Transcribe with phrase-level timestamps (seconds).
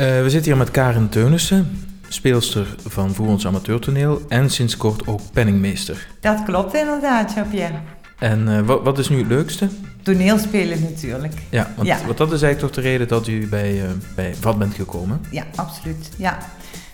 [0.00, 5.20] Eh, we zitten hier met Karen Teunissen, speelster van Voerens Amateurtoneel en sinds kort ook
[5.32, 6.06] penningmeester.
[6.20, 7.74] Dat klopt inderdaad, Jean-Pierre.
[8.18, 9.68] En eh, wat, wat is nu het leukste?
[10.02, 11.32] Toneelspelen natuurlijk.
[11.50, 11.96] Ja, want, Ja.
[12.06, 15.20] want dat is eigenlijk toch de reden dat u bij, eh bij VAT bent gekomen.
[15.30, 16.08] Ja, absoluut.
[16.16, 16.38] Ja.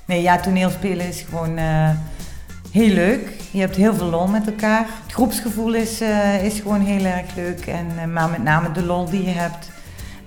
[0.05, 1.59] Nee, ja, toneelspelen is gewoon
[2.71, 3.29] heel leuk.
[3.51, 4.87] Je hebt heel veel lol met elkaar.
[5.05, 6.01] Het groepsgevoel is,
[6.43, 7.67] is gewoon heel erg leuk.
[7.67, 9.71] En, maar met name de lol die je hebt.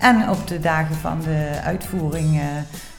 [0.00, 2.44] En op de dagen van de uitvoering eh,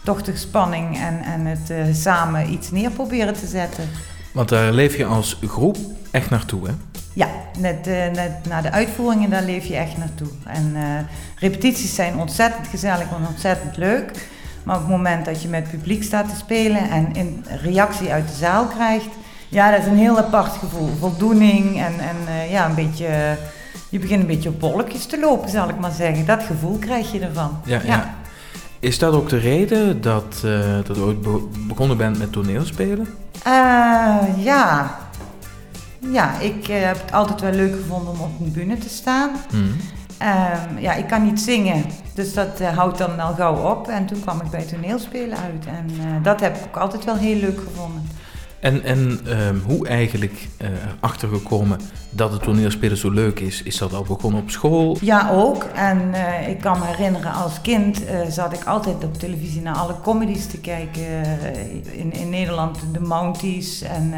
[0.03, 3.89] toch de spanning en, en het eh, samen iets neer proberen te zetten.
[4.31, 5.77] Want daar leef je als groep
[6.11, 6.73] echt naartoe, hè?
[7.13, 7.27] Ja,
[7.57, 10.27] net, eh, net na de uitvoeringen, daar leef je echt naartoe.
[10.45, 10.75] En
[11.35, 14.11] repetities zijn ontzettend gezellig en ontzettend leuk.
[14.63, 18.27] Maar op het moment dat je met publiek staat te spelen en een reactie uit
[18.27, 19.09] de zaal krijgt,
[19.49, 20.89] ja, dat is een heel apart gevoel.
[20.99, 23.37] Voldoening en, en ja, een beetje,
[23.89, 26.25] je begint een beetje op bolletjes te lopen, zal ik maar zeggen.
[26.25, 27.59] Dat gevoel krijg je ervan.
[27.65, 28.13] Ja, ja.
[28.79, 33.07] Is dat ook de reden dat, eh, dat u ooit be- begonnen bent met toneelspelen?
[33.43, 34.97] Eh, ja.
[36.11, 39.29] Ja, ik eh, heb het altijd wel leuk gevonden om op een bühne te staan.
[39.49, 39.75] Hmm.
[40.17, 43.87] Ehm, ja, ik kan niet zingen, dus dat houdt dan al gauw op.
[43.87, 45.65] En toen kwam ik bij toneelspelen uit.
[45.65, 45.89] En
[46.23, 48.07] dat heb ik ook altijd wel heel leuk gevonden.
[48.61, 53.63] En, en ehm, hoe eigenlijk eh, erachter gekomen dat het toneelspelen zo leuk is?
[53.63, 54.97] Is dat al begonnen op school?
[55.01, 55.63] Ja, ook.
[55.63, 59.75] En eh, ik kan me herinneren, als kind eh, zat ik altijd op televisie naar
[59.75, 61.03] alle comedies te kijken.
[61.91, 64.13] In, in Nederland de Mounties en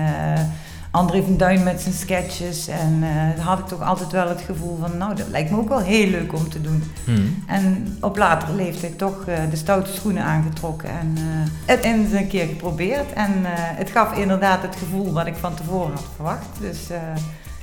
[0.94, 2.68] André van Duin met zijn sketches.
[2.68, 3.04] En
[3.36, 5.80] dan had ik toch altijd wel het gevoel van, nou, dat lijkt me ook wel
[5.80, 6.84] heel leuk om te doen.
[7.04, 7.44] Hmm.
[7.48, 11.24] En op latere leeftijd toch eh, de stoute schoenen aangetrokken en eh,
[11.66, 13.14] het eens een keer geprobeerd.
[13.14, 13.32] En
[13.76, 16.48] het gaf inderdaad het gevoel wat ik van tevoren had verwacht.
[16.60, 16.80] Dus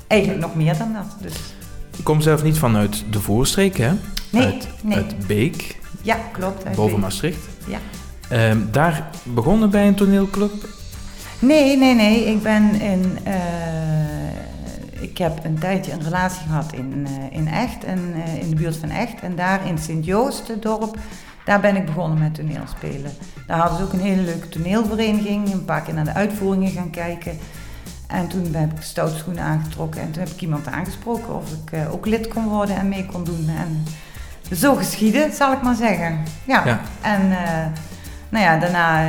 [0.07, 1.17] eigenlijk nog meer dan dat.
[1.21, 1.35] Dus,
[1.97, 3.93] Ik kom zelf niet vanuit de voorstreek, hè?
[4.31, 4.97] nee, uit, nee.
[4.97, 6.67] uit Beek, Ja, klopt.
[6.67, 7.03] uit boven Beek.
[7.03, 7.49] Maastricht.
[7.67, 7.79] Ja.
[8.29, 10.53] Ehm, daar begonnen bij een toneelclub.
[11.41, 12.25] Nee, nee, nee.
[12.25, 13.19] Ik ben in.
[13.25, 13.35] eh,
[15.01, 18.57] ik heb een tijdje een relatie gehad in, eh, in Echt, en, eh, in de
[18.57, 19.21] buurt van Echt.
[19.21, 20.97] En daar in Sint-Joost, het dorp,
[21.45, 23.11] daar ben ik begonnen met toneelspelen.
[23.47, 25.53] Daar hadden ze ook een hele leuke toneelvereniging.
[25.53, 27.39] Een paar keer naar de uitvoeringen gaan kijken.
[28.07, 30.01] En toen heb ik stoutschoenen aangetrokken.
[30.01, 33.25] En toen heb ik iemand aangesproken of ik ook lid kon worden en mee kon
[33.25, 33.49] doen.
[33.59, 33.85] En
[34.57, 36.19] zo geschieden, zal ik maar zeggen.
[36.45, 36.67] Ja.
[36.67, 36.81] Ja.
[37.01, 37.29] En
[38.29, 39.03] nou ja, daarna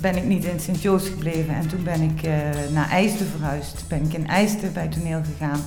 [0.00, 1.54] ben ik niet in Sint-Joost gebleven.
[1.54, 2.32] En toen ben ik eh,
[2.72, 3.84] naar IJsden verhuisd.
[3.88, 5.60] Ben ik in IJsden bij toneel gegaan.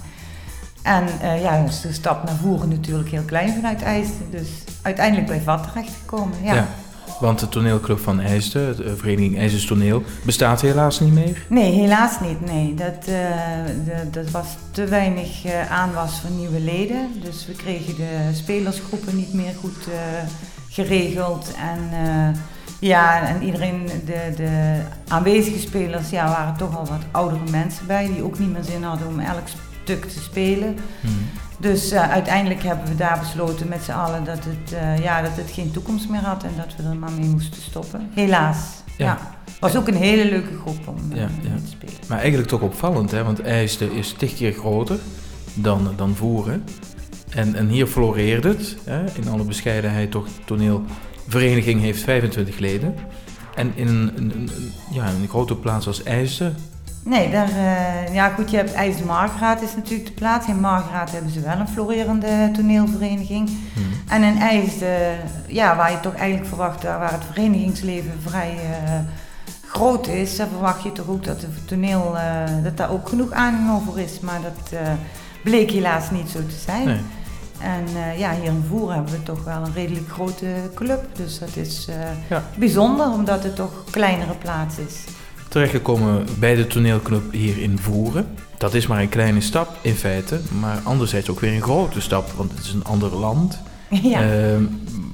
[0.81, 4.28] En eh, ja, is de stap naar voren natuurlijk heel klein vanuit IJsden.
[4.31, 4.47] Dus
[4.81, 6.38] uiteindelijk bij VAT terechtgekomen.
[6.44, 6.53] Ja.
[6.53, 6.68] Ja.
[7.20, 11.46] Want de toneelclub van IJsden, de vereniging IJsdens Toneel, bestaat helaas niet meer.
[11.50, 12.46] Nee, helaas niet.
[12.46, 12.74] Nee.
[12.75, 13.14] Dat, eh,
[13.86, 15.30] de- dat was te weinig
[15.70, 17.09] aanwas van nieuwe leden.
[17.22, 19.88] Dus we kregen de spelersgroepen niet meer goed
[20.70, 21.52] geregeld.
[21.58, 21.80] En
[22.81, 28.08] ja, en iedereen, de, de aanwezige spelers, ja, waren toch al wat oudere mensen bij.
[28.08, 29.47] Die ook niet meer zin hadden om elk
[29.84, 30.78] stuk te spelen.
[31.02, 31.30] Hmm.
[31.58, 35.36] Dus eh, uiteindelijk hebben we daar besloten met z'n allen dat het, eh, ja, dat
[35.36, 36.44] het geen toekomst meer had.
[36.44, 38.09] En dat we er maar mee moesten stoppen.
[38.14, 38.58] Helaas.
[38.97, 39.06] Ja.
[39.06, 39.18] Ja.
[39.59, 41.58] was ook een hele leuke groep om eh, Ja, mee ja.
[41.58, 41.96] te spelen.
[42.08, 43.24] Maar eigenlijk toch opvallend, hè?
[43.24, 45.00] want IJsden is tig keer groter
[45.53, 46.64] dan, dan Voeren.
[47.36, 49.03] En, en hier floreert het, hè?
[49.14, 52.96] in alle bescheidenheid toch, de toneelvereniging heeft 25 leden.
[53.56, 56.56] En in een, een, een- een- ja, een grote plaats als IJsden,
[57.03, 60.47] Nee, daar, eh, ja goed, je hebt IJsden Margraat is natuurlijk de plaats.
[60.47, 63.50] In Margraat hebben ze wel een florerende toneelvereniging.
[63.74, 64.97] hmm, En in IJsden,
[65.47, 68.50] ja, waar je toch eigenlijk verwacht, daar waar het verenigingsleven vrij
[68.86, 68.91] eh,
[69.68, 73.31] groot is, daar verwacht je toch ook dat het toneel, eh, dat daar ook genoeg
[73.31, 74.20] aanhang over is.
[74.20, 74.91] Maar dat eh,
[75.44, 76.86] bleek helaas niet zo te zijn.
[76.86, 77.00] nee.
[77.63, 80.45] En eh, ja, hier in Voer hebben we toch wel een redelijk grote
[80.75, 81.05] club.
[81.16, 81.95] Dus dat is eh,
[82.29, 82.44] Ja.
[82.57, 85.03] bijzonder, omdat het toch een kleinere plaats is.
[85.47, 88.27] terechtgekomen bij de toneelclub hier in Voeren.
[88.57, 92.31] Dat is maar een kleine stap in feite, maar anderzijds ook weer een grote stap,
[92.31, 93.59] want het is een ander land.
[93.89, 94.22] ja.
[94.22, 94.63] Ehm,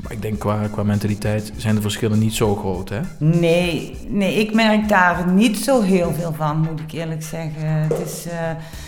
[0.08, 3.00] maar ik denk qua, qua mentaliteit zijn de verschillen niet zo groot, hè?
[3.18, 7.68] Nee, nee, ik merk daar niet zo heel veel van, moet ik eerlijk zeggen.
[7.68, 8.40] Het is, eh,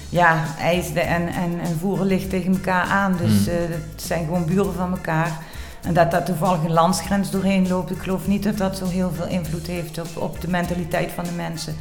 [0.10, 3.54] ja, IJsden en, en, en Voeren ligt tegen elkaar aan, dus Hmm.
[3.54, 5.38] eh, het zijn gewoon buren van elkaar.
[5.84, 9.12] En dat daar toevallig een landsgrens doorheen loopt, ik geloof niet dat dat zo heel
[9.16, 11.76] veel invloed heeft op, op de mentaliteit van de mensen.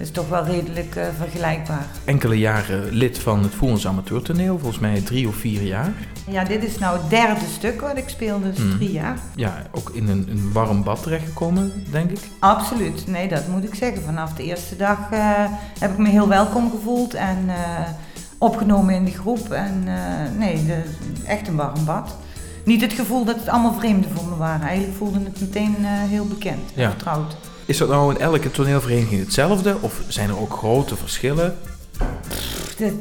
[0.00, 1.86] Het is toch wel redelijk eh, vergelijkbaar.
[2.04, 5.92] Enkele jaren lid van het Voerens Amateurtoneel, volgens mij drie of vier jaar.
[6.28, 8.70] Ja, dit is nou het derde stuk wat ik speel, dus Hmm.
[8.76, 9.16] drie jaar.
[9.34, 12.18] Ja, ook in een, een warm bad terechtgekomen, denk ik.
[12.38, 14.02] Absoluut, nee, dat moet ik zeggen.
[14.02, 15.20] Vanaf de eerste dag eh,
[15.78, 17.54] heb ik me heel welkom gevoeld en eh,
[18.38, 19.50] opgenomen in de groep.
[19.52, 19.84] En
[20.38, 20.82] nee, de,
[21.26, 22.16] echt een warm bad.
[22.64, 24.66] niet het gevoel dat het allemaal vreemden voor me waren.
[24.66, 26.90] Eigenlijk voelde het meteen heel bekend, Ja.
[26.90, 27.36] vertrouwd.
[27.70, 29.76] Is dat nou in elke toneelvereniging hetzelfde?
[29.80, 31.56] Of zijn er ook grote verschillen?
[32.78, 32.92] Dat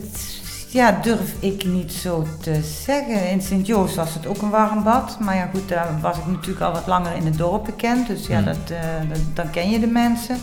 [0.68, 3.30] ja, durf ik niet zo te zeggen.
[3.30, 5.20] In Sint-Joost was het ook een warm bad.
[5.20, 8.08] Maar ja, goed, daar was ik natuurlijk al wat langer in het dorp bekend.
[8.08, 8.46] Dus ja, Hmm.
[8.46, 10.38] dat, eh, dat, dan ken je de mensen.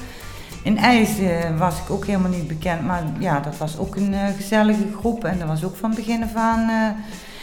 [0.63, 2.87] In IJsden was ik ook helemaal niet bekend.
[2.87, 5.25] Maar ja, dat was ook een eh, gezellige groep.
[5.25, 6.69] En dat was ook van begin af aan...
[6.69, 7.03] eh,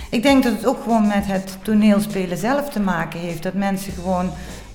[0.09, 3.43] ik denk dat het ook gewoon met het toneelspelen zelf te maken heeft.
[3.43, 4.29] Dat mensen gewoon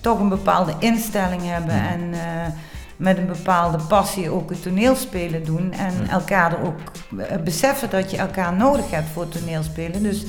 [0.08, 1.74] toch een bepaalde instelling hebben.
[1.74, 1.88] Hmm.
[1.88, 2.52] En eh,
[2.96, 5.72] met een bepaalde passie ook het toneelspelen doen.
[5.72, 6.10] En Ja.
[6.10, 6.78] elkaar er ook
[7.18, 10.02] eh, beseffen dat je elkaar nodig hebt voor toneelspelen.
[10.02, 10.24] Dus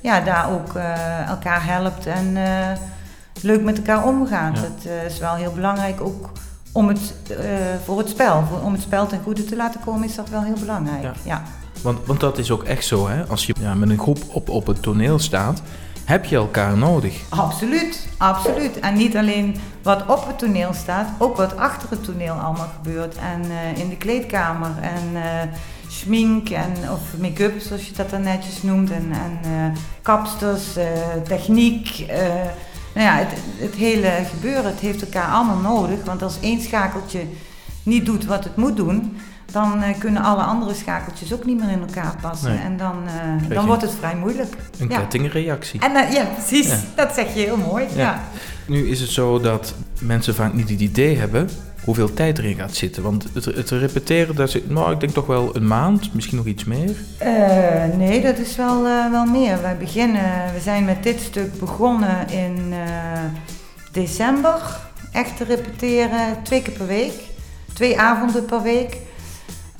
[0.00, 2.36] ja, daar ook eh, elkaar helpt en
[3.42, 4.54] leuk met elkaar omgaan.
[4.54, 4.60] Ja.
[4.60, 6.30] Dat is wel heel belangrijk ook
[6.72, 7.14] om het,
[7.84, 8.44] voor het spel.
[8.48, 11.02] Voor, om het spel ten goede te laten komen is dat wel heel belangrijk.
[11.02, 11.12] Ja.
[11.24, 11.42] Ja.
[11.82, 13.26] Want, want dat is ook echt zo, hè?
[13.26, 15.62] Als je ja, met een groep op, op het toneel staat,
[16.10, 17.20] heb je elkaar nodig.
[17.28, 18.80] Absoluut, absoluut.
[18.80, 23.14] En niet alleen wat op het toneel staat, ook wat achter het toneel allemaal gebeurt.
[23.14, 25.48] En eh, in de kleedkamer en eh
[25.88, 28.90] schmink en, of make-up, zoals je dat dan netjes noemt.
[28.90, 30.64] En, en eh, kapsters,
[31.24, 32.04] techniek.
[32.94, 36.04] nou ja, het, het hele gebeuren, het heeft elkaar allemaal nodig.
[36.04, 37.20] Want als één schakeltje
[37.82, 39.16] niet doet wat het moet doen,
[39.52, 42.50] dan eh, kunnen alle andere schakeltjes ook niet meer in elkaar passen.
[42.50, 42.60] Nee.
[42.60, 44.54] En dan, eh, dan wordt het vrij moeilijk.
[44.78, 44.98] Een Ja.
[44.98, 45.80] kettingreactie.
[45.80, 46.68] En eh, ja, precies.
[46.68, 46.76] Ja.
[47.04, 47.84] Dat zeg je heel mooi.
[47.94, 48.00] Ja.
[48.00, 48.20] ja.
[48.66, 51.48] Nu is het zo dat mensen vaak niet het idee hebben
[51.84, 53.02] hoeveel tijd erin gaat zitten.
[53.02, 56.46] Want het, het repeteren, daar zit, nou, ik denk toch wel een maand, misschien nog
[56.46, 56.96] iets meer.
[57.18, 59.62] Eh, nee, dat is wel, eh, wel meer.
[59.62, 63.20] Wij beginnen, we zijn met dit stuk begonnen in eh,
[63.92, 64.80] december.
[65.12, 67.12] Echt te repeteren, twee keer per week.
[67.74, 68.96] Twee avonden per week.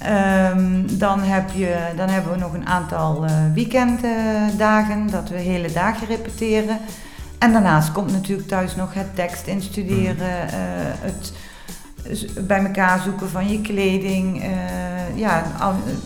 [0.01, 5.73] Ehm, dan, heb je, dan hebben we nog een aantal eh, weekenddagen dat we hele
[5.73, 6.79] dagen repeteren.
[7.39, 10.57] En daarnaast komt natuurlijk thuis nog het tekst instuderen, eh,
[11.01, 11.33] het
[12.47, 14.43] bij elkaar zoeken van je kleding.
[14.43, 15.45] eh, ja,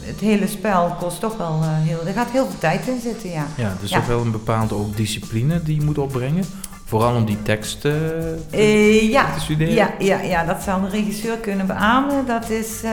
[0.00, 2.06] het hele spel kost toch wel heel...
[2.06, 3.46] Er gaat heel veel tijd in zitten, ja.
[3.56, 4.06] Ja, dus Ja.
[4.06, 6.44] wel een bepaalde ook discipline die je moet opbrengen.
[6.84, 9.32] Vooral om die tekst eh, te, Eh, ja.
[9.34, 9.74] te studeren.
[9.74, 12.26] Ja, ja, ja, dat zal de regisseur kunnen beamen.
[12.26, 12.90] Dat is eh,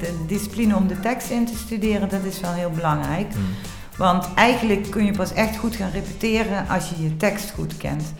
[0.00, 3.32] de discipline om de tekst in te studeren, dat is wel heel belangrijk.
[3.32, 3.44] Hmm.
[3.96, 8.12] Want eigenlijk kun je pas echt goed gaan repeteren als je je tekst goed kent.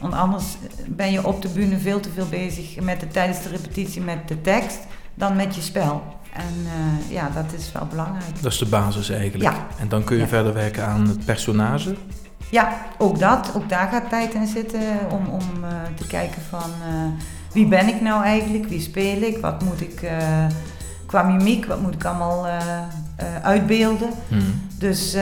[0.00, 0.44] Want anders
[0.88, 4.28] ben je op de bühne veel te veel bezig met de, tijdens de repetitie met
[4.28, 4.78] de tekst
[5.14, 6.02] dan met je spel.
[6.32, 8.42] En eh, ja, dat is wel belangrijk.
[8.42, 9.42] Dat is de basis eigenlijk.
[9.54, 9.66] Ja.
[9.80, 10.28] En dan kun je Ja.
[10.28, 11.94] verder werken aan het personage.
[12.52, 13.50] Ja, ook dat.
[13.56, 17.88] Ook daar gaat tijd in zitten om, om eh, te kijken van eh, wie ben
[17.88, 20.16] ik nou eigenlijk, wie speel ik, wat moet ik eh,
[21.06, 22.46] qua mimiek, wat moet ik allemaal
[23.42, 24.10] uitbeelden.
[24.28, 24.68] Hmm.
[24.78, 25.12] Dus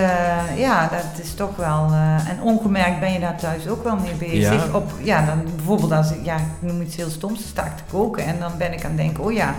[0.57, 1.93] ja, dat is toch wel.
[2.29, 4.67] en ongemerkt ben je daar thuis ook wel mee bezig.
[4.67, 4.73] Ja.
[4.73, 7.83] Op, ja, dan bijvoorbeeld als ik, ja, ik noem iets heel stoms, sta ik te
[7.91, 9.55] koken en dan ben ik aan het denken, oh ja,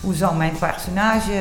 [0.00, 1.32] hoe zal mijn personage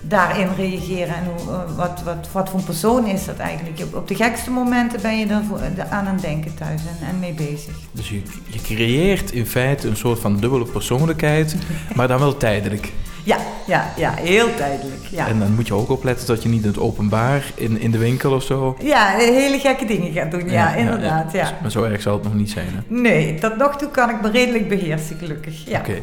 [0.00, 3.80] daarin reageren en hoe, eh, wat, wat, wat voor een persoon is dat eigenlijk?
[3.94, 5.60] Op de gekste momenten ben je er voor-
[5.90, 7.74] aan het denken thuis en, en mee bezig.
[7.92, 11.56] Dus je, je creëert in feite een soort van dubbele persoonlijkheid,
[11.96, 12.92] maar dan wel tijdelijk.
[13.24, 15.06] Ja, ja, ja, heel tijdelijk.
[15.10, 15.26] Ja.
[15.28, 17.98] En dan moet je ook opletten dat je niet in het openbaar, in, in de
[17.98, 18.76] winkel of zo.
[18.82, 20.50] ja, hele gekke dingen gaat doen.
[20.50, 21.32] Ja, inderdaad.
[21.32, 22.66] Ja, Dus- Maar zo erg zal het nog niet zijn.
[22.66, 22.94] Hè?
[23.00, 25.68] Nee, tot nog toe kan ik me redelijk beheersen, gelukkig.
[25.68, 25.78] Ja.
[25.78, 26.02] Oké.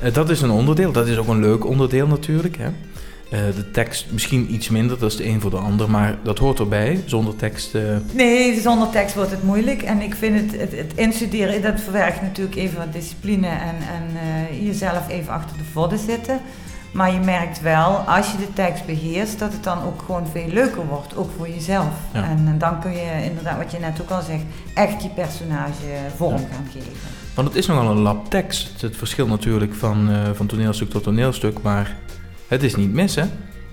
[0.00, 0.92] Eh, dat is een onderdeel.
[0.92, 2.56] Dat is ook een leuk onderdeel natuurlijk.
[2.56, 2.68] Hè?
[3.30, 6.38] Eh, de tekst misschien iets minder, dat is de een voor de ander, maar dat
[6.38, 7.00] hoort erbij.
[7.04, 7.74] Zonder tekst.
[7.74, 7.82] eh,
[8.12, 9.82] Nee, zonder tekst wordt het moeilijk.
[9.82, 14.02] En ik vind het, het, het instuderen, dat verwerkt natuurlijk even wat discipline en, en
[14.20, 16.40] eh, jezelf even achter de vodden zitten.
[16.92, 20.48] Maar je merkt wel, als je de tekst beheerst, dat het dan ook gewoon veel
[20.48, 21.92] leuker wordt, ook voor jezelf.
[22.12, 22.22] Ja.
[22.24, 24.42] En, dan kun je inderdaad, wat je net ook al zegt,
[24.74, 26.38] echt je personage vorm Ja.
[26.38, 26.92] gaan geven.
[27.34, 28.80] want het is nogal een lab tekst.
[28.80, 31.96] Het verschil natuurlijk van, van toneelstuk tot toneelstuk, maar
[32.48, 33.24] het is niet mis, hè?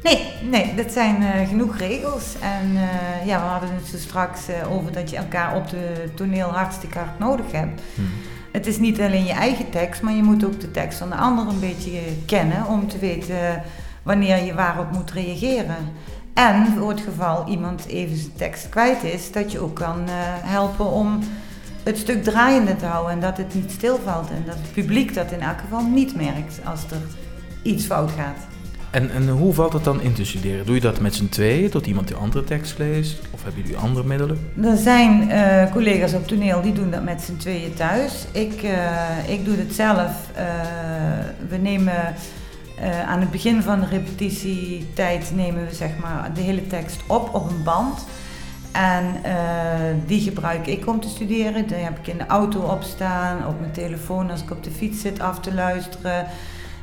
[0.05, 2.35] Nee, nee, dat zijn eh, genoeg regels.
[2.39, 6.09] En eh, ja, we hadden het zo straks eh, over dat je elkaar op de
[6.15, 7.81] toneel hartstikke hard nodig hebt.
[7.95, 8.09] Hmm.
[8.51, 11.15] Het is niet alleen je eigen tekst, maar je moet ook de tekst van de
[11.15, 13.63] ander een beetje kennen om te weten
[14.03, 15.75] wanneer je waarop moet reageren.
[16.33, 20.03] En voor het geval iemand even zijn tekst kwijt is, dat je ook kan
[20.43, 21.19] helpen om
[21.83, 25.31] het stuk draaiende te houden en dat het niet stilvalt en dat het publiek dat
[25.31, 27.01] in elk geval niet merkt als er
[27.61, 28.54] iets fout gaat.
[28.95, 30.65] En, en hoe valt het dan in te studeren?
[30.65, 33.19] Doe je dat met z'n tweeën, tot iemand die andere tekst leest?
[33.31, 34.49] Of hebben jullie andere middelen?
[34.63, 38.25] Er zijn eh, collega's op toneel die doen dat met z'n tweeën thuis.
[38.31, 40.11] Ik, eh, ik doe het zelf.
[40.33, 40.45] Eh,
[41.49, 42.15] we nemen
[43.07, 47.49] aan het begin van de repetitietijd nemen we zeg maar de hele tekst op op
[47.49, 48.05] een band.
[48.71, 49.05] En
[50.05, 51.67] die gebruik ik om te studeren.
[51.67, 54.71] Die heb ik in de auto op staan, op mijn telefoon als ik op de
[54.71, 56.25] fiets zit af te luisteren.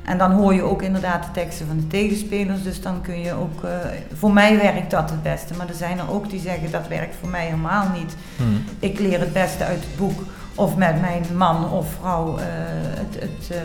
[0.04, 2.62] En dan hoor je ook inderdaad de teksten van de tegenspelers.
[2.62, 3.64] Dus dan kun je ook.
[3.64, 3.70] Uh,
[4.14, 5.54] voor mij werkt dat het beste.
[5.54, 8.16] Maar er zijn er ook die zeggen dat werkt voor mij helemaal niet.
[8.36, 8.64] Hmm.
[8.78, 10.22] Ik leer het beste uit het boek.
[10.54, 13.56] Of met mijn man of vrouw uh, het, het uh,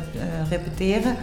[0.50, 1.16] repeteren.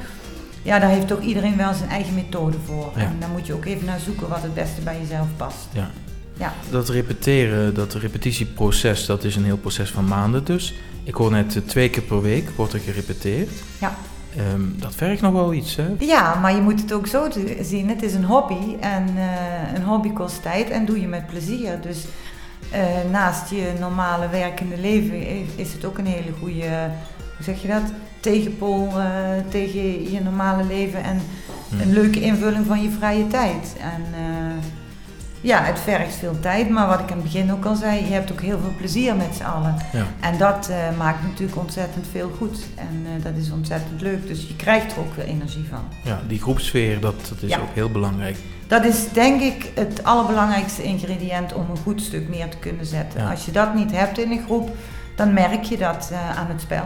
[0.62, 2.92] Ja, daar heeft ook iedereen wel zijn eigen methode voor.
[2.96, 3.02] Ja.
[3.02, 5.66] En daar moet je ook even naar zoeken wat het beste bij jezelf past.
[5.72, 5.90] Ja.
[6.36, 6.52] Ja.
[6.70, 10.74] Dat repeteren, dat repetitieproces, dat is een heel proces van maanden dus.
[11.04, 13.50] Ik hoor net twee keer per week wordt er gerepeteerd.
[13.80, 13.94] Ja.
[14.38, 15.86] Um, dat vergt nog wel iets, hè?
[15.98, 17.28] Ja, maar je moet het ook zo
[17.60, 17.88] zien.
[17.88, 21.80] Het is een hobby en uh, een hobby kost tijd en doe je met plezier.
[21.80, 22.04] Dus
[22.72, 26.68] uh, naast je normale werkende leven is het ook een hele goede,
[27.18, 29.04] hoe zeg je dat, tegenpool uh,
[29.48, 31.20] tegen je normale leven en
[31.74, 31.80] Hmm.
[31.80, 33.76] een leuke invulling van je vrije tijd.
[33.80, 34.02] En
[35.44, 38.12] ja, het vergt veel tijd, maar wat ik aan het begin ook al zei, je
[38.12, 39.74] hebt ook heel veel plezier met z'n allen.
[39.92, 40.06] Ja.
[40.20, 42.66] En dat uh, maakt natuurlijk ontzettend veel goed.
[42.74, 44.26] En uh, dat is ontzettend leuk.
[44.26, 45.84] Dus je krijgt er ook weer energie van.
[46.04, 47.58] Ja, die groepsfeer, dat, dat is Ja.
[47.58, 48.36] ook heel belangrijk.
[48.66, 53.20] Dat is denk ik het allerbelangrijkste ingrediënt om een goed stuk neer te kunnen zetten.
[53.20, 53.30] Ja.
[53.30, 54.76] Als je dat niet hebt in een groep,
[55.16, 56.84] dan merk je dat uh, aan het spel.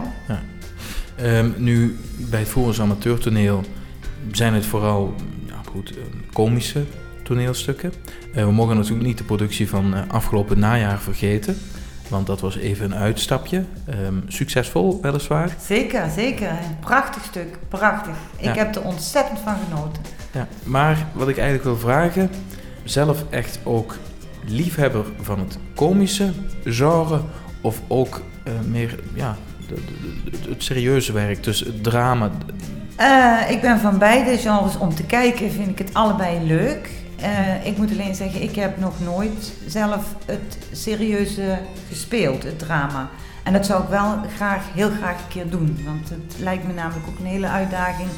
[1.23, 3.65] Um, nu, bij het Voerens Amateurtoneel
[4.33, 5.15] zijn het vooral
[5.47, 5.95] ja, goed,
[6.33, 6.85] komische
[7.29, 7.93] toneelstukken.
[8.35, 11.57] Uh, we mogen natuurlijk niet de productie van uh, afgelopen najaar vergeten.
[12.09, 13.65] Want dat was even een uitstapje.
[14.07, 15.57] Um, succesvol, weliswaar.
[15.61, 16.51] Zeker, zeker.
[16.81, 17.59] Prachtig stuk.
[17.69, 18.15] Prachtig.
[18.37, 18.55] Ik Ja.
[18.55, 20.03] heb er ontzettend van genoten.
[20.33, 22.31] Ja, maar wat ik eigenlijk wil vragen,
[22.85, 23.97] zelf echt ook
[24.47, 26.31] liefhebber van het komische
[26.65, 27.21] genre
[27.61, 29.37] of ook uh, meer ja,
[29.69, 32.31] de, de, de, het serieuze werk, dus het drama.
[33.01, 36.91] Uh, ik ben van beide genres om te kijken, vind ik het allebei leuk.
[37.23, 41.59] Uh, ik moet alleen zeggen, ik heb nog nooit zelf het serieuze
[41.89, 43.09] gespeeld, het drama.
[43.43, 45.79] En dat zou ik wel graag, heel graag een keer doen.
[45.85, 48.09] Want het lijkt me namelijk ook een hele uitdaging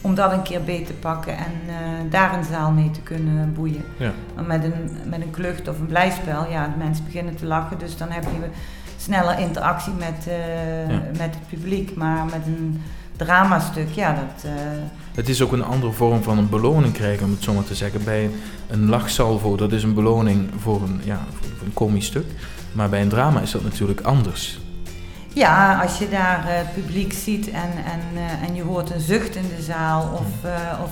[0.00, 1.74] om dat een keer beet te pakken en uh,
[2.10, 3.84] daar een zaal mee te kunnen boeien.
[3.98, 4.12] Ja.
[4.34, 7.78] Want met een, met een klucht of een blijspel, ja, de mensen beginnen te lachen,
[7.78, 8.48] dus dan heb je
[8.96, 11.00] sneller interactie met, uh, Ja.
[11.16, 11.94] met het publiek.
[11.96, 12.82] Maar met een
[13.18, 14.44] dramastuk, ja, dat...
[14.44, 14.52] Uh,
[15.14, 17.74] Het is ook een andere vorm van een beloning krijgen, om het zo maar te
[17.74, 18.04] zeggen.
[18.04, 18.30] Bij
[18.68, 22.26] een lachsalvo, dat is een beloning voor een, ja, voor een komisch stuk.
[22.72, 24.58] Maar bij een drama is dat natuurlijk anders.
[25.32, 29.36] Ja, als je daar uh, publiek ziet en, en, uh, en je hoort een zucht
[29.36, 30.50] in de zaal of,
[30.82, 30.90] of,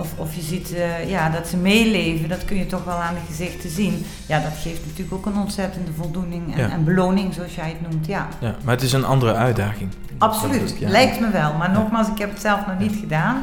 [0.00, 0.74] of, of je ziet
[1.06, 4.04] ja, dat ze meeleven, dat kun je toch wel aan de gezichten zien.
[4.26, 6.70] Ja, dat geeft natuurlijk ook een ontzettende voldoening en, Ja.
[6.70, 8.06] en beloning, zoals jij het noemt.
[8.06, 9.90] Ja, Ja, maar het is een andere uitdaging.
[10.18, 10.76] absoluut.
[10.78, 10.88] Ja.
[10.88, 11.52] Lijkt me wel.
[11.54, 13.42] Maar nogmaals, ik heb het zelf nog niet gedaan.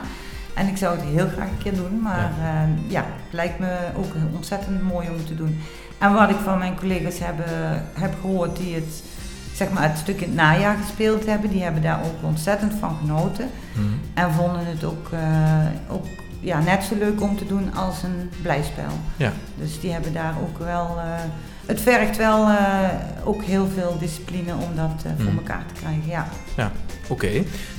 [0.54, 2.02] En ik zou het heel graag een keer doen.
[2.02, 5.60] Maar ja, ja het lijkt me ook ontzettend mooi om te doen.
[5.98, 7.36] En wat ik van mijn collega's heb,
[7.94, 9.04] heb gehoord die het,
[9.54, 12.96] zeg maar, het stuk in het najaar gespeeld hebben, die hebben daar ook ontzettend van
[13.00, 13.50] genoten.
[13.74, 13.86] Mhm.
[14.14, 16.06] En vonden het ook, eh, ook
[16.40, 18.92] ja, net zo leuk om te doen als een blijspel.
[19.18, 19.32] Ja.
[19.56, 20.96] Dus die hebben daar ook wel.
[20.98, 21.04] eh,
[21.66, 22.58] het vergt wel eh,
[23.24, 25.38] ook heel veel discipline om dat eh, voor Hmm.
[25.38, 26.02] elkaar te krijgen.
[26.56, 26.72] Ja.
[27.10, 27.30] Oké,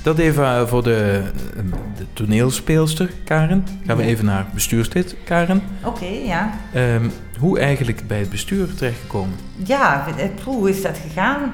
[0.02, 1.22] dat even voor de,
[1.56, 1.62] eh,
[1.96, 3.64] de toneelspeelster Karen.
[3.86, 4.08] Gaan we Ja.
[4.08, 5.62] even naar bestuurslid Karen.
[5.84, 6.50] Oké, ja.
[6.72, 9.36] Ehm, hoe eigenlijk bij het bestuur terechtgekomen?
[9.64, 10.04] Ja,
[10.44, 11.52] hoe is dat gegaan?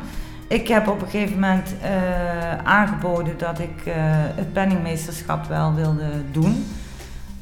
[0.49, 1.71] Ik heb op een gegeven moment
[2.65, 3.83] aangeboden dat ik
[4.35, 6.65] het penningmeesterschap wel wilde doen.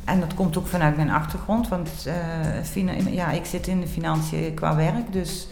[0.05, 4.55] En dat komt ook vanuit mijn achtergrond, want eh, ja, ik zit in de financiën
[4.55, 5.13] qua werk.
[5.13, 5.49] Dus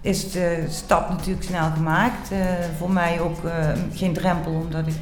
[0.00, 2.30] is de stap natuurlijk snel gemaakt.
[2.30, 2.38] Eh,
[2.78, 5.00] voor mij ook eh, geen drempel, omdat ik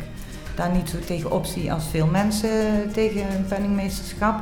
[0.55, 2.51] daar niet zo tegenop zie als veel mensen
[2.93, 4.41] tegen een penningmeesterschap.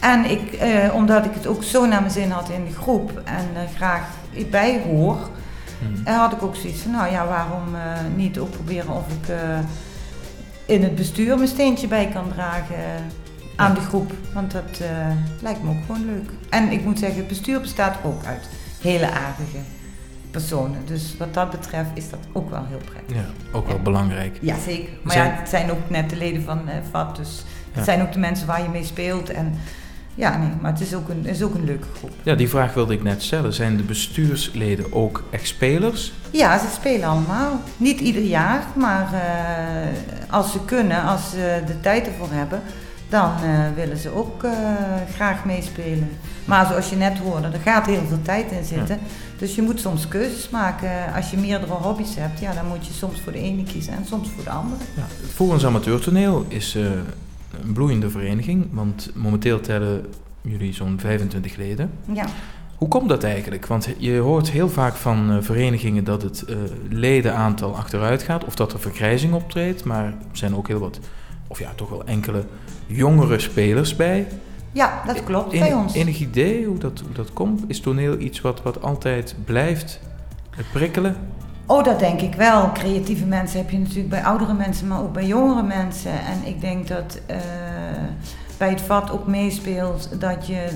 [0.00, 0.58] En ik,
[0.92, 4.08] omdat ik het ook zo naar mijn zin had in de groep en er graag
[4.50, 5.16] bij hoor,
[6.04, 7.64] en had ik ook zoiets van, nou ja, waarom
[8.16, 9.34] niet ook proberen of ik
[10.66, 12.82] in het bestuur mijn steentje bij kan dragen eh,
[13.56, 14.12] aan de groep.
[14.34, 14.88] Want dat eh,
[15.42, 16.30] lijkt me ook gewoon leuk.
[16.48, 18.48] En ik moet zeggen, het bestuur bestaat ook uit
[18.80, 19.58] hele aardige
[20.30, 20.78] personen.
[20.86, 23.16] Dus wat dat betreft is dat ook wel heel prettig.
[23.16, 23.24] Ja,
[23.58, 23.82] ook wel Ja.
[23.82, 24.38] belangrijk.
[24.40, 24.88] Ja, zeker.
[25.02, 27.72] Maar Zijn- ja, het zijn ook net de leden van eh VAT, dus Ja.
[27.72, 29.30] het zijn ook de mensen waar je mee speelt.
[29.30, 29.54] En
[30.14, 32.10] ja, nee, maar het is ook een, is ook een leuke groep.
[32.22, 33.52] Ja, die vraag wilde ik net stellen.
[33.52, 36.12] Zijn de bestuursleden ook echt spelers?
[36.30, 37.60] Ja, ze spelen allemaal.
[37.76, 39.08] Niet ieder jaar, maar
[40.36, 42.62] als ze kunnen, als ze de tijd ervoor hebben,
[43.08, 44.52] dan eh, willen ze ook eh,
[45.14, 46.08] graag meespelen.
[46.44, 48.98] Maar zoals je net hoorde, er gaat heel veel tijd in zitten.
[49.38, 51.14] Dus je moet soms keuzes maken.
[51.14, 54.04] Als je meerdere hobby's hebt, ja, dan moet je soms voor de ene kiezen en
[54.06, 54.80] soms voor de andere.
[54.96, 56.82] Ja, het Forens Amateurtoneel is eh,
[57.62, 60.06] een bloeiende vereniging, want momenteel tellen
[60.42, 61.90] jullie zo'n 25 leden.
[62.12, 62.26] Ja,
[62.76, 63.66] Hoe komt dat eigenlijk?
[63.66, 66.56] Want je hoort heel vaak van uh, verenigingen dat het uh,
[66.90, 70.98] ledenaantal achteruit gaat of dat er vergrijzing optreedt, maar er zijn ook heel wat,
[71.46, 72.44] of ja, toch wel enkele
[72.86, 74.26] jongere spelers bij.
[74.72, 75.94] Ja, dat klopt bij ons.
[75.94, 77.64] Enig idee hoe dat, hoe dat komt?
[77.66, 80.00] Is toneel iets wat, wat altijd blijft
[80.72, 81.16] prikkelen?
[81.66, 82.72] Oh, dat denk ik wel.
[82.72, 86.12] Creatieve mensen heb je natuurlijk bij oudere mensen, maar ook bij jongere mensen.
[86.12, 87.36] En ik denk dat uh,
[88.56, 90.68] bij het vat ook meespeelt dat je,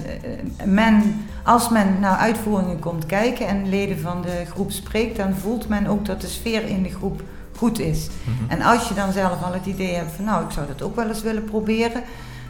[0.58, 5.34] uh, men, als men naar uitvoeringen komt kijken en leden van de groep spreekt, dan
[5.34, 7.22] voelt men ook dat de sfeer in de groep
[7.56, 8.08] goed is.
[8.24, 8.50] Mhm.
[8.50, 10.96] En als je dan zelf al het idee hebt van nou, ik zou dat ook
[10.96, 12.02] wel eens willen proberen,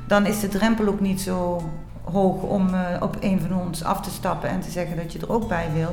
[0.06, 1.62] dan is de drempel ook niet zo
[2.04, 5.18] hoog om uh, op een van ons af te stappen en te zeggen dat je
[5.18, 5.92] er ook bij wil.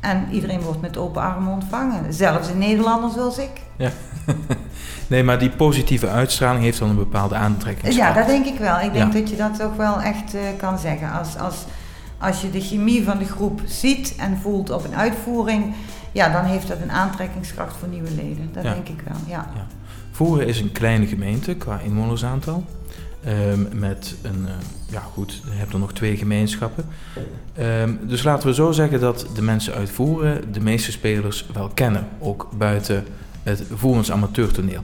[0.00, 2.12] En iedereen wordt met open armen ontvangen.
[2.14, 3.50] Zelfs in Nederlanders zoals ik.
[3.76, 3.90] Ja.
[5.06, 7.94] nee, maar die positieve uitstraling heeft dan een bepaalde aantrekking.
[7.94, 8.80] Ja, dat denk ik wel.
[8.80, 11.12] Ik denk dat je dat toch wel echt uh, kan zeggen.
[11.12, 11.64] Als, als,
[12.18, 15.74] als je de chemie van de groep ziet en voelt op een uitvoering,
[16.12, 18.48] ja, dan heeft dat een aantrekkingskracht voor nieuwe leden.
[18.52, 19.50] Dat denk ik wel, ja.
[19.54, 19.66] ja.
[20.10, 22.64] Voeren is een kleine gemeente qua inwonersaantal.
[23.50, 24.50] Um, met een, uh,
[24.90, 26.84] ja goed, je hebt er nog twee gemeenschappen.
[27.60, 31.70] Um, dus laten we zo zeggen dat de mensen uit Voeren de meeste spelers wel
[31.74, 33.04] kennen, ook buiten
[33.46, 34.82] het Voerens amateurtoneel.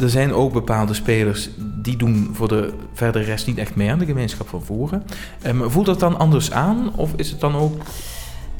[0.00, 3.98] Er zijn ook bepaalde spelers die doen voor de verdere rest niet echt mee aan
[3.98, 5.02] de gemeenschap van Voeren.
[5.46, 7.82] Um, voelt dat dan anders aan of is het dan ook...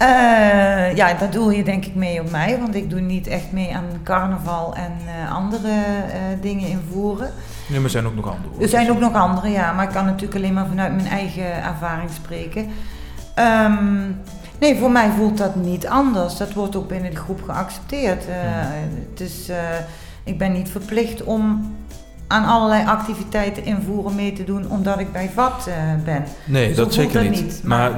[0.02, 3.52] Uh, ja, dat doe je denk ik mee op mij, want ik doe niet echt
[3.52, 7.32] mee aan carnaval en uh, andere uh, dingen in Voeren.
[7.66, 8.62] Nee, maar er zijn ook nog andere.
[8.62, 9.72] Er zijn ook nog andere, ja.
[9.72, 12.68] Maar ik kan natuurlijk alleen maar vanuit mijn eigen ervaring spreken.
[13.66, 14.16] Um,
[14.60, 16.36] nee, voor mij voelt dat niet anders.
[16.36, 18.24] Dat wordt ook binnen de groep geaccepteerd.
[18.28, 18.34] Uh,
[19.10, 19.56] het is, uh,
[20.24, 21.74] ik ben niet verplicht om
[22.26, 25.74] aan allerlei activiteiten invoeren mee te doen omdat ik bij VAT uh,
[26.04, 26.24] ben.
[26.44, 27.42] Nee, dus dat zeker niet.
[27.42, 27.60] niet.
[27.64, 27.92] Maar,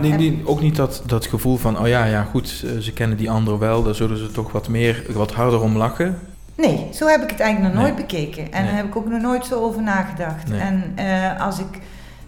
[0.44, 2.48] ook niet dat, dat gevoel van, oh ja, ja goed,
[2.80, 6.18] ze kennen die anderen wel, daar zullen ze toch wat meer, wat harder om lachen.
[6.54, 8.52] Nee, zo heb ik het eigenlijk nog nooit bekeken.
[8.52, 10.50] En daar heb ik ook nog nooit zo over nagedacht.
[10.50, 10.94] En
[11.38, 11.80] als ik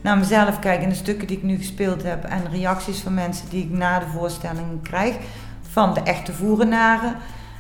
[0.05, 3.49] naar mezelf kijk en de stukken die ik nu gespeeld heb en reacties van mensen
[3.49, 5.15] die ik na de voorstelling krijg
[5.71, 7.17] van de echte voerenaren,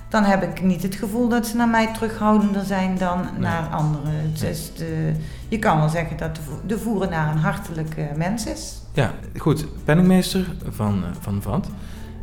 [0.08, 4.12] dan heb ik niet het gevoel dat ze naar mij terughoudender zijn dan naar anderen.
[4.32, 5.12] Het is de,
[5.48, 8.82] je kan wel zeggen dat de, de voerenaar een hartelijke mens is.
[8.92, 9.66] Ja, goed.
[9.84, 11.68] Penningmeester van, uh, van VAT.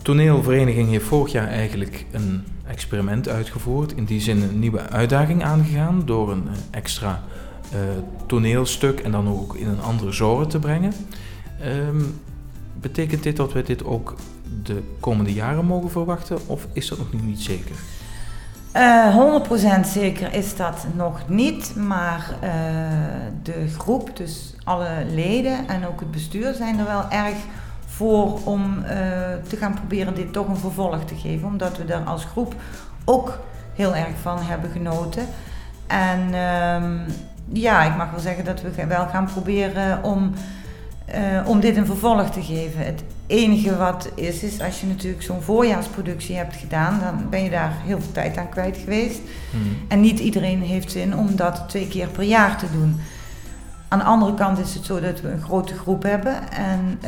[0.01, 3.93] Toneelvereniging heeft vorig jaar eigenlijk een experiment uitgevoerd.
[3.93, 7.21] In die zin een nieuwe uitdaging aangegaan door een eh, extra
[7.73, 7.79] uh,
[8.25, 10.93] toneelstuk en dan ook in een andere genre te brengen.
[11.65, 12.19] Um,
[12.73, 14.15] betekent dit dat we dit ook
[14.63, 17.75] de komende jaren mogen verwachten of is dat nog niet zeker?
[18.75, 19.17] Uh,
[19.84, 22.49] 100% zeker is dat nog niet, maar uh,
[23.43, 27.36] de groep, dus alle leden en ook het bestuur zijn er wel erg
[27.86, 28.84] voor om
[29.47, 31.47] te gaan proberen dit toch een vervolg te geven.
[31.47, 32.55] Omdat we daar als groep
[33.05, 33.39] ook
[33.73, 35.25] heel erg van hebben genoten.
[35.88, 37.05] En um,
[37.47, 40.34] ja, ik mag wel zeggen dat we wel gaan proberen om,
[41.15, 42.86] uh, om dit een vervolg te geven.
[42.86, 47.49] Het enige wat is, is als je natuurlijk zo'n voorjaarsproductie hebt gedaan, dan ben je
[47.49, 49.19] daar heel veel tijd aan kwijt geweest.
[49.51, 49.77] Hmm.
[49.88, 52.99] En niet iedereen heeft zin om dat twee keer per jaar te doen.
[53.88, 56.51] Aan de andere kant is het zo dat we een grote groep hebben.
[56.51, 56.99] En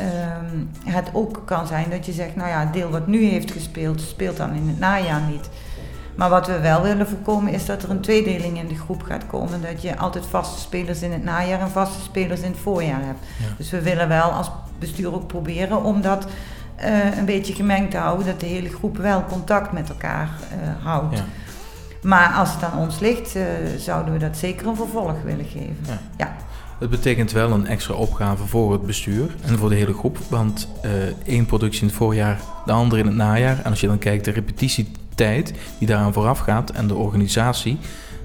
[0.52, 3.50] um, het ook kan zijn dat je zegt, nou ja, het deel wat nu heeft
[3.50, 5.48] gespeeld, speelt dan in het najaar niet.
[6.16, 9.26] Maar wat we wel willen voorkomen is dat er een tweedeling in de groep gaat
[9.26, 9.62] komen.
[9.62, 13.18] Dat je altijd vaste spelers in het najaar en vaste spelers in het voorjaar hebt.
[13.56, 16.26] Dus we willen wel als bestuur ook proberen om dat
[16.84, 18.26] uh, een beetje gemengd te houden.
[18.26, 21.16] Dat de hele groep wel contact met elkaar uh, houdt.
[21.16, 21.24] Ja.
[22.02, 23.42] Maar als het aan ons ligt, uh,
[23.78, 25.76] zouden we dat zeker een vervolg willen geven.
[25.86, 25.98] Ja.
[26.16, 26.36] ja.
[26.78, 30.18] Het betekent wel een extra opgave voor het bestuur en voor de hele groep.
[30.28, 30.68] Want
[31.24, 33.60] één productie in het voorjaar, de andere in het najaar.
[33.64, 34.32] En als je dan kijkt, de
[35.16, 37.78] repetitietijd die daaraan vooraf gaat en de organisatie,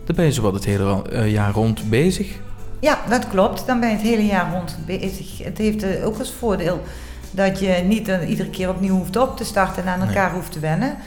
[0.06, 2.40] dan ben je zo wat het hele uh, jaar rond bezig.
[2.80, 3.66] Ja, dat klopt.
[3.66, 5.44] Dan ben je het hele jaar rond bezig.
[5.44, 6.84] Het heeft uh, ook als voordeel
[7.32, 10.40] dat je niet iedere keer opnieuw hoeft op te starten en aan elkaar nee.
[10.40, 10.98] hoeft te wennen.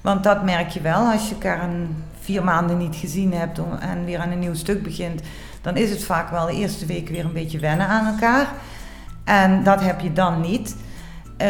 [0.00, 4.04] Want dat merk je wel als je elkaar een vier maanden niet gezien hebt en
[4.04, 5.22] weer aan een nieuw stuk begint
[5.62, 8.48] dan is het vaak wel de eerste week weer een beetje wennen aan elkaar.
[9.24, 10.76] En dat heb je dan niet.
[11.42, 11.48] Uh,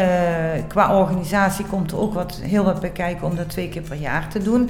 [0.67, 3.97] qua organisatie komt er ook wat, heel wat bij kijken om dat twee keer per
[3.97, 4.69] jaar te doen.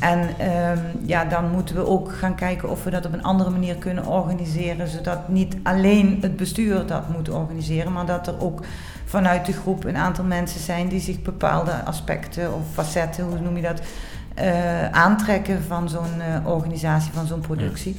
[0.00, 0.70] En uh,
[1.06, 4.06] ja, dan moeten we ook gaan kijken of we dat op een andere manier kunnen
[4.06, 8.64] organiseren, zodat niet alleen het bestuur dat moet organiseren, maar dat er ook
[9.04, 13.56] vanuit de groep een aantal mensen zijn die zich bepaalde aspecten of facetten, hoe noem
[13.56, 13.80] je dat,
[14.38, 17.96] uh, aantrekken van zo'n uh, organisatie, van zo'n productie.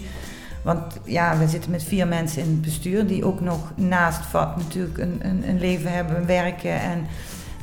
[0.64, 4.58] Want ja, we zitten met vier mensen in het bestuur die ook nog naast VAT
[4.58, 6.82] natuurlijk een, een, een leven hebben, werken.
[6.82, 7.06] En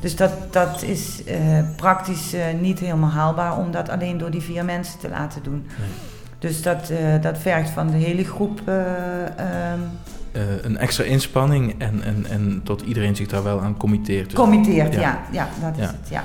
[0.01, 1.35] dus dat, dat is uh,
[1.75, 5.67] praktisch uh, niet helemaal haalbaar om dat alleen door die vier mensen te laten doen.
[5.79, 5.89] Nee.
[6.39, 8.61] Dus dat, uh, dat vergt van de hele groep.
[8.67, 9.89] Um,
[10.61, 14.25] een extra inspanning en, en, en tot iedereen zich daar wel aan committeert.
[14.25, 15.19] Dus committeert, ja.
[15.31, 15.49] ja.
[15.61, 16.23] dat is het, ja.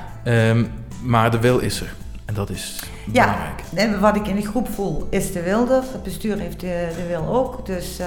[0.50, 0.68] Um,
[1.02, 1.94] maar de wil is er.
[2.26, 3.62] En dat is belangrijk.
[3.72, 5.82] Ja, wat ik in de groep voel is de wil er.
[5.92, 7.66] Het bestuur heeft de, de wil ook.
[7.66, 8.00] Dus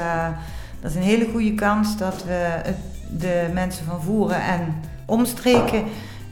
[0.82, 2.78] dat is een hele goede kans dat we het,
[3.18, 5.84] de mensen van voeren en omstreken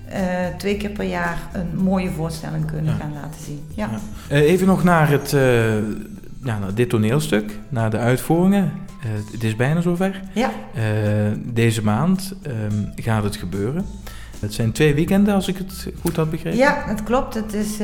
[0.10, 0.16] uh,
[0.58, 3.64] twee keer per jaar een mooie voorstelling kunnen gaan laten zien.
[3.76, 3.90] Ja.
[3.92, 4.36] ja.
[4.36, 5.32] Uh, even nog naar, het,
[6.44, 8.72] ja, naar dit toneelstuk, naar de uitvoeringen.
[9.32, 10.22] het is bijna zover.
[10.34, 10.50] Ja.
[11.38, 13.86] deze maand um, gaat het gebeuren.
[14.40, 16.60] Het zijn twee weekenden, als ik het goed had begrepen.
[16.60, 17.34] Ja, het klopt.
[17.34, 17.78] Het is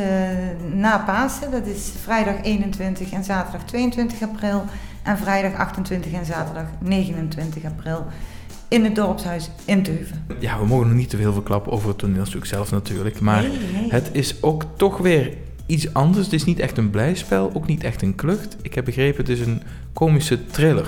[0.73, 1.51] na Pasen.
[1.51, 4.65] Dat is vrijdag 21 en zaterdag 22 april.
[5.03, 8.05] En vrijdag 28 en zaterdag 29 april
[8.67, 10.25] in het dorpshuis in Teuven.
[10.39, 13.19] Ja, we mogen nog niet te veel verklappen over het toneelstuk zelf natuurlijk.
[13.19, 13.45] Maar
[13.89, 15.33] het is ook toch weer
[15.65, 16.25] iets anders.
[16.25, 18.57] Het is niet echt een blijspel, ook niet echt een klucht.
[18.61, 19.61] Ik heb begrepen, het is een
[19.93, 20.87] komische thriller.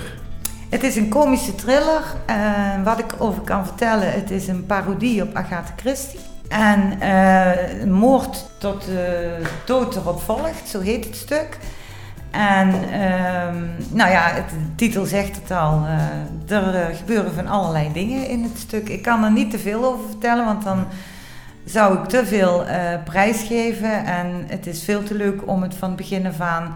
[0.68, 2.02] Het is een komische thriller.
[2.30, 6.20] Uh, wat ik over kan vertellen, het is een parodie op Agatha Christie.
[6.48, 11.58] En uh, moord tot de dood erop volgt, zo heet het stuk.
[12.30, 15.86] En um, nou ja, het, de titel zegt het al.
[16.48, 18.88] Er gebeuren van allerlei dingen in het stuk.
[18.88, 20.86] Ik kan er niet te veel over vertellen, want dan
[21.64, 22.64] zou ik te veel
[23.04, 24.04] prijs geven.
[24.04, 26.74] En het is veel te leuk om het van begin af aan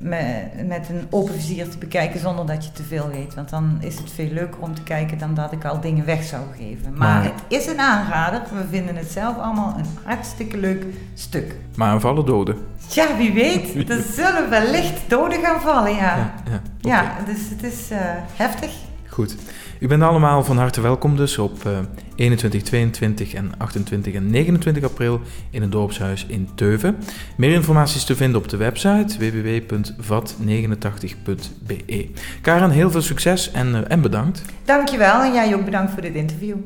[0.00, 3.34] met, met een open vizier te bekijken zonder dat je te veel weet.
[3.34, 6.24] Want dan is het veel leuker om te kijken dan dat ik al dingen weg
[6.24, 6.92] zou geven.
[6.94, 8.42] Maar, maar het is een aanrader.
[8.52, 10.84] We vinden het zelf allemaal een hartstikke leuk
[11.14, 11.56] stuk.
[11.74, 12.56] Maar een vallen doden?
[12.88, 13.90] Ja, wie weet.
[13.90, 16.16] er zullen wellicht doden gaan vallen, ja.
[16.16, 17.98] Ja, ja, ja dus het is uh,
[18.36, 18.70] heftig.
[19.08, 19.36] Goed.
[19.80, 21.78] U bent allemaal van harte welkom dus op uh,
[22.14, 26.96] 21, 22 en 28 en 29 april in het dorpshuis in Teuven.
[27.36, 32.08] Meer informatie is te vinden op de website www.vat89.be.
[32.40, 34.42] Karen, heel veel succes en, uh, en bedankt.
[34.64, 36.56] Dankjewel en jij ook bedankt voor dit interview.